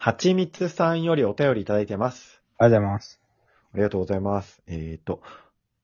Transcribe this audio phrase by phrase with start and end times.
[0.00, 2.40] はちみつさんよりお便りいただいてます。
[2.56, 3.20] ありがとうございます。
[3.74, 4.62] ありがとうございます。
[4.68, 5.20] えっ、と、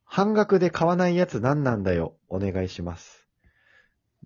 [0.05, 2.15] 半額で買わないやつ何なんだよ。
[2.29, 3.27] お願いします。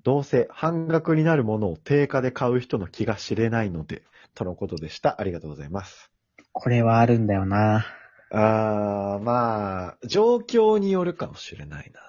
[0.03, 4.03] どうせ半額になるものを定価で買う人の気が知れないので、
[4.35, 5.23] とのことでした。
[5.23, 6.11] ありがとうございます。
[6.53, 7.87] これはあるんだよな。
[8.31, 12.01] あー、まあ、状況によるかもしれないな。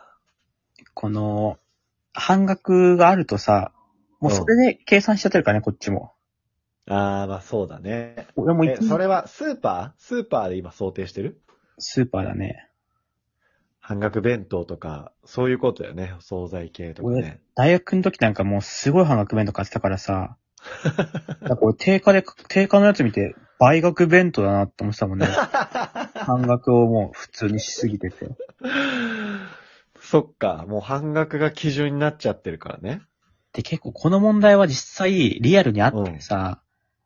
[0.93, 1.57] この、
[2.11, 3.71] 半額があるとさ、
[4.20, 6.11] もうそれで計算しちゃってるからね、こっちも。
[6.91, 8.15] あー、まあそうだね。
[8.17, 10.02] え、俺も一それはスーパー？
[10.03, 11.39] スーパーで今想定してる？
[11.77, 12.67] スーパーだね。
[13.80, 16.13] 半額弁当とか、そういうことよね。
[16.20, 17.41] 惣菜系とかね。
[17.55, 20.38] 大学の時なんかもうすごい半額弁当買ってたからさ、
[21.41, 25.27] なんか俺定価で、定価のやつ見て倍額弁当だなって思ってたもんね。
[26.16, 28.27] 半額をもう普通にしすぎてて。
[30.02, 33.02] そっか、もう半額が基準になっちゃってるからね。
[33.53, 36.61] で、結構この問題は実際リアルにあってさ、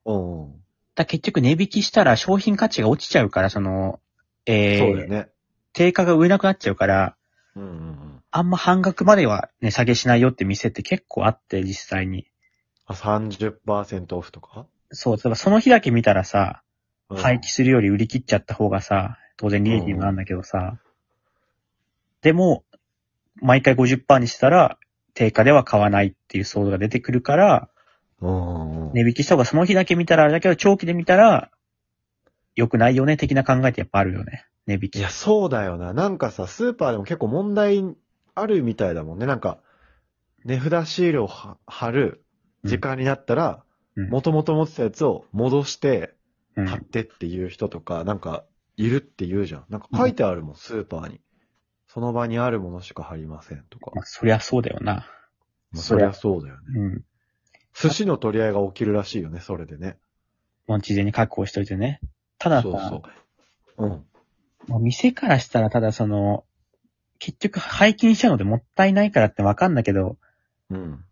[0.05, 0.53] うん。
[0.95, 3.99] だ結局値引きしたら商品価値が落ちちゃうから、その、
[4.45, 5.29] えー、そうだよね。
[5.73, 7.15] 定価が売れなくなっちゃうから、
[7.55, 8.23] うんうんうん。
[8.31, 12.27] あんま半額までは値下げしないよって店って結構あって、実際に。
[12.85, 16.61] あ、30%オフとか、そう、例えばその日だけ見たらさ、
[17.09, 20.79] うん廃棄するより売り切っちゃった方がさ、当然利益にもなるんだけどさ、
[22.21, 22.63] でも、
[23.35, 24.79] 毎回50%にしたら、
[25.13, 27.67] 定価では買わないっていう騒動が出てくるから、うんうん。
[28.93, 31.51] 値引きした方がその日だけ見たらあれだけど、長期で見たら、
[32.55, 34.45] 良くないよね、的な考えってやっぱあるよね。
[34.67, 34.99] 値引き。
[34.99, 35.93] いや、そうだよな。
[35.93, 37.83] なんかさ、スーパーでも結構問題
[38.35, 39.25] あるみたいだもんね。
[39.25, 39.59] なんか、
[40.45, 42.23] 値札シールをは貼る
[42.63, 43.63] 時間になったら、
[43.95, 46.15] うん元々持ってたやつを戻して
[46.55, 48.43] うん貼ってっていう人とか、なんか、
[48.75, 49.65] いるって言うじゃん。
[49.69, 51.21] なんか書いてあるもん、スーパーに。
[51.87, 53.91] その場にあるものしか貼りませんとか。
[53.93, 55.07] まあ、そりゃそうだよな。
[55.71, 56.61] まあそりゃそりゃそうだよね。
[56.75, 57.05] うん。
[57.73, 59.97] 寿司の取り合いが起きるらしいよね、それでね。
[60.67, 61.99] もう事前に確保しといてね。
[62.37, 63.03] たださ、そうそ
[63.77, 63.85] う。
[63.85, 64.05] うん。
[64.67, 66.45] まあ店からしたらただその、
[67.19, 70.17] 結局廃棄にしちゃうのでもったいないからってわかんだけど、
[70.69, 71.03] うん。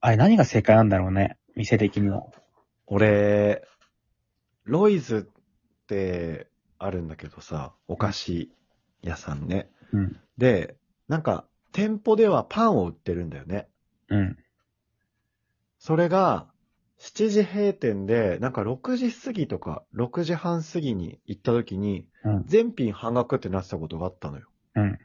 [0.00, 1.36] あれ何が正解なんだろうね。
[1.56, 2.22] 店的には。
[2.86, 3.62] 俺、
[4.64, 8.52] ロイズってあるんだけどさ、お菓子
[9.02, 9.68] 屋さんね。
[9.92, 10.20] うん。
[10.38, 10.76] で、
[11.08, 13.68] なんか、店舗ではパンを売ってるんだよね。
[14.08, 14.38] うん。
[15.78, 16.48] それが、
[16.98, 22.44] 7時閉店で、なんか6時過ぎとか、6時半過ぎに行った時に、うん。
[22.46, 24.48] 全品半額ってなってたことがあったのよ。
[24.74, 24.98] うん。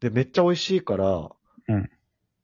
[0.00, 1.30] で、めっちゃ美味しいから、
[1.68, 1.90] うん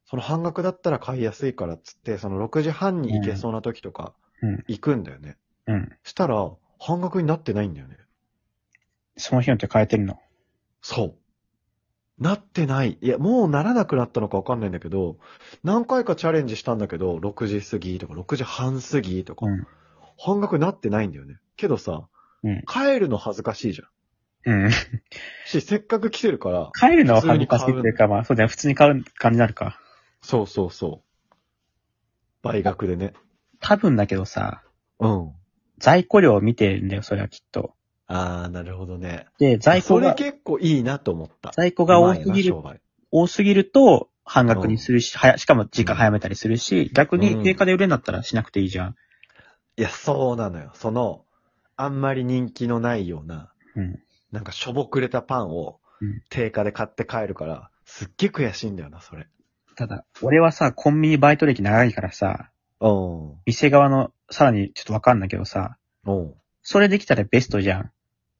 [0.06, 4.64] その半額だったら買いやすいからっつって、その6時半に行けそうな時とか、うん。
[4.68, 5.38] 行くんだよね。
[5.66, 5.92] うん。
[6.04, 7.96] したら、半額になってないんだよね。
[9.16, 10.20] その日によって変えてるの？
[10.82, 11.16] そう。
[12.18, 12.98] なってない。
[13.00, 15.18] いや、もうならなくなったのかわかんないんだけど、
[15.62, 19.66] 何回かチャレンジしたんだけど、6時過ぎとか、6時半過ぎとか、うん。
[20.18, 21.38] 半額になってないんだよね。
[21.56, 22.08] けどさ、
[22.44, 22.62] うん。
[22.66, 23.84] 帰るの恥ずかしいじゃ
[24.50, 24.64] ん。
[24.64, 24.70] うん。
[25.46, 28.48] し、せっかく来てるから、帰るのは恥ずかしいっていうか、まあ、そうだよ。
[28.48, 29.80] 普通に買う感じになるか。
[30.22, 31.34] そうそうそう。
[32.42, 33.12] 倍額でね。
[33.60, 34.62] 多分だけどさ、
[35.00, 35.32] うん。
[35.78, 37.74] 在庫量を見てるんだよ、それはきっと。
[38.06, 39.26] あー、なるほどね。
[39.38, 41.52] で、在庫それが、結構いいなと思った。
[41.54, 48.96] 在庫が多すぎるうまいな商、売多すぎると、半額にするし、はや、しかも時間早めたりするし、逆に定価で売れんだったらしなくていいじゃん。
[49.76, 50.70] いや、そうなのよ。
[50.74, 51.24] その、
[51.76, 54.00] あんまり人気のないような、うん。
[54.32, 59.28] なんかしょぼくれたパンをうん、定価で買って帰るから、すっげえ悔しいんだよな、それ。
[59.76, 62.50] ただ、俺はさ、コンビニバイト歴長いからさ、
[62.80, 63.34] うん。
[63.46, 66.34] 店側の、さらにちょっとわかんないけどさ、うん。
[66.62, 67.90] それできたらベストじゃん。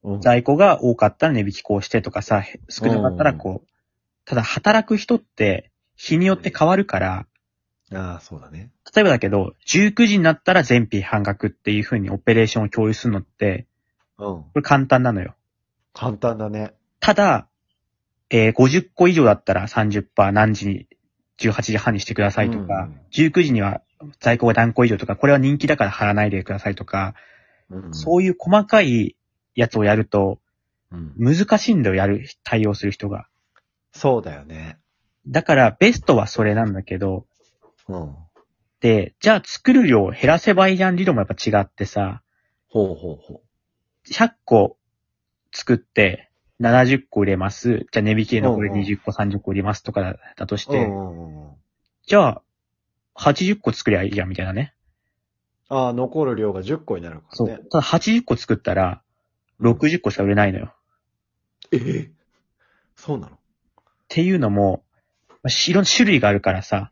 [0.04, 0.20] うん。
[0.20, 3.69] 在庫が多かったら値引きこうしてとかさ、少なかったらこう。
[4.25, 7.26] ただ働く人って日によって変わるから、
[7.92, 8.70] ああ、そうだね。
[8.94, 13.66] 例えばだけど、19時になったら全品半額っていう風にオペレーションを共有するのって、
[14.19, 14.26] うん。
[14.26, 15.34] これ簡単なのよ。
[15.93, 16.72] 簡単だね。
[17.00, 17.47] ただ、
[18.31, 20.87] えー50個以上だったら30%何時に
[21.38, 23.82] 18時半にしてくださいとか、うん19時には
[24.19, 27.14] 在庫が何個以上とか、これは人気だから貼らないでくださいとか、
[27.70, 27.94] うん。
[27.94, 29.17] そういう細かい
[29.54, 30.40] やつをやると
[30.90, 31.36] うん。
[31.36, 33.26] 難しいんだよ、やる、対応する人が。
[33.92, 34.78] そうだよね。
[35.26, 37.26] だからベストはそれなんだけど、
[37.88, 38.14] うん。
[38.80, 42.22] で、じゃあ作る量を減らせばいいじゃん理論もやっぱ違ってさ、
[42.68, 43.40] ほうほうほ
[44.10, 44.76] 100個
[45.52, 46.30] 作って
[46.60, 47.86] 70個売れます。
[47.90, 50.70] じゃあ値引きで残りうんうん20個、30個売れますとかだだとしう。
[50.70, 51.54] て、うんうんうん。
[52.06, 52.42] じゃあ
[53.16, 54.74] 80個作りゃいいじゃんみたいなね。
[55.68, 57.56] ああ、残る量が10個になるからね。。
[57.56, 59.02] そうただ80個作ったら
[59.60, 60.74] 60個しか売れないのよ。
[61.72, 62.10] ええ
[62.96, 63.34] そうなの？
[63.34, 63.38] っ
[64.08, 64.84] ていうのも、
[65.28, 66.90] まあしいろんな種類があるからさ、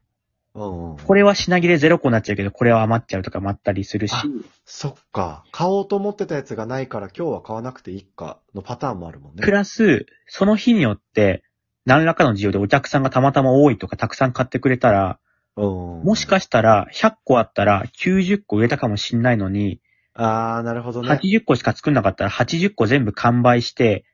[0.54, 0.96] うんうん。
[0.98, 4.22] これは品切れ0個になっちゃうけど、これは余っちゃうとかもあったりするしあ、
[4.64, 5.44] そっか。
[5.50, 9.42] 買おうと思ってたやつがないから今日は買わなくていいかのパターンもあるもんね。
[9.42, 11.42] プラス、その日によって、
[11.84, 15.18] 何らかの事情でお客さんがたまたま多いとかたくさん買ってくれたら、
[15.56, 16.02] うん。
[16.04, 19.80] もしかしたら100個あったら90個売れたかもしんないのに、
[20.14, 21.08] あー、なるほどね。
[21.08, 24.04] 80個しか作んなかったら80個全部完売して、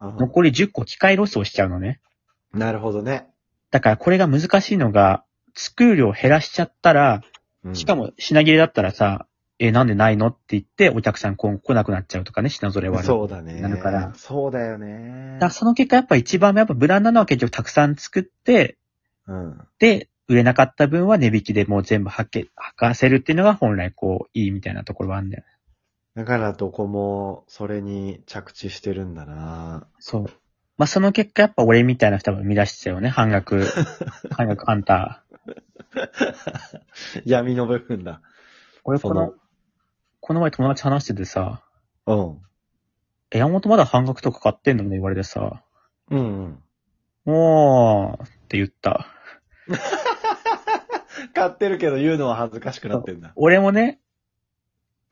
[0.00, 2.00] うん残り10個機械ロスをしちゃうのね。
[2.52, 3.26] なるほどね。
[3.70, 7.22] だからこれが難しいのが、作る量減らしちゃったら、
[7.64, 9.26] うんしか、も品切れだったらさ、
[9.58, 13.06] え、なんでないのって言ってお客さん今後来なくなっちゃうとかね、品揃え悪い。
[13.06, 13.60] そうだね。
[13.60, 15.50] なるからそうだよねだから。
[15.50, 18.76] その結果やっぱ一番やっぱ無難なのは結局たくさん作って、
[19.26, 19.60] うん。
[19.78, 25.44] で、売れなかった分は値引きでもう全部はけ、はかせるっていうのが本来こう、いいみたいなところはあるんだよ。
[26.16, 30.26] だからどこもそれに着地してるんだなそう。
[30.78, 33.64] まあ、その結果やっぱ俺みたいな人は生み出してたよね、半額、
[34.36, 35.26] 半額ハンター。
[37.24, 38.20] 闇の部分だ。
[38.84, 39.34] 俺この、
[40.20, 41.62] この前友達話しててさ、
[42.06, 42.38] うん。
[43.30, 44.84] え、山本まだ半額とか買ってんの?
[44.84, 45.62] ね言われてさ、
[46.10, 46.62] うんうん。
[47.24, 49.06] もう、って言った。
[51.34, 53.32] 買ってるけど言うのは恥ずかしくなってんだ。
[53.36, 54.00] 俺もね、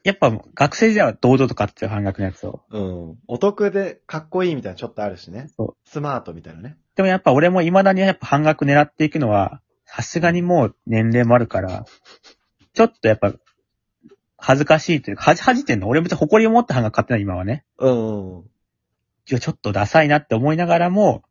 [0.05, 2.61] やっぱ学生時代は堂々と買ってたよ、半額のやつを。
[2.71, 3.19] うん。
[3.27, 5.49] お得でかっこいいみたいなちょっとあるしね。
[5.57, 6.77] そうスマートみたいなね。
[6.95, 11.85] でもやっぱ俺も未だにやっぱ半額狙っていくのは、さすがにもう年齢もあるから、
[12.75, 13.33] ちょっとやっぱ、
[14.37, 15.89] 恥ずかしいというか、恥恥じてんの？
[15.89, 17.65] 俺別に誇りを持って半額買ってない今はね。
[17.79, 18.45] うんうん。
[19.27, 21.23] いやちょっとダサいなって思いながらも、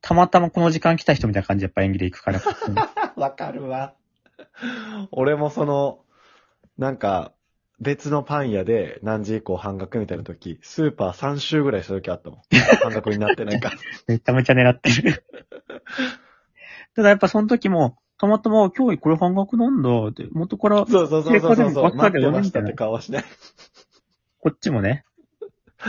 [0.00, 2.40] たまたまこの時間来た人みたいな感じでやっぱ演技で行くから。
[3.18, 3.94] わかるわ。
[5.10, 6.00] 俺もその、
[6.78, 7.32] なんか、
[7.80, 12.40] 別のパン屋で何時以降半額みたいな時、スーパー3週ぐらいした時あったもん。
[12.82, 13.76] 半額になってないから。
[14.08, 15.24] めちゃめちゃ狙ってる。
[16.96, 23.24] ただやっぱその時も、たまたま今日これ半額なんだって、元からそうそうそうそうそうそってるよねましたって顔しない。
[24.40, 25.04] こっちもね。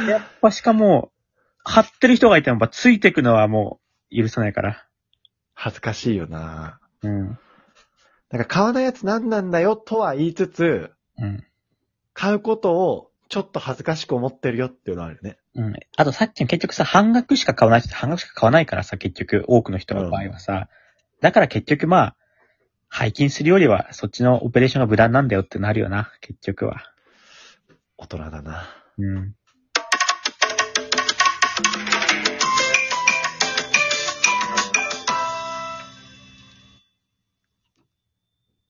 [0.07, 1.11] やっぱしかも、
[1.63, 3.79] 貼ってる人がいてもやっぱついてくのはも
[4.11, 4.85] う許さないから。
[5.55, 7.37] 恥ずかしいよなうん。
[8.31, 11.43] なんか買わないやつ何なんだよとは言いつつ、うん。
[12.13, 15.37] 買うことをちょっと恥ずかしく思ってるよっていうのはあるよね。
[15.55, 15.73] うん。
[15.97, 20.67] あとさっきの結局さ、半額しか買わない人って半額しか買わないからさ、結局、多くの人の場合はさ。
[21.21, 22.15] だから結局まあ、
[22.87, 26.81] 拝金するよりは、そっちのオペレーションが無駄なんだよってなるよな、結局は。
[27.97, 28.67] 大人だな。
[28.97, 29.35] うん。